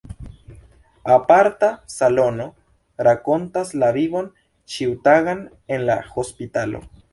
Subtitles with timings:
[1.15, 2.47] Aparta salono
[3.09, 4.33] rakontas la vivon
[4.77, 6.87] ĉiutagan en la hospitalo.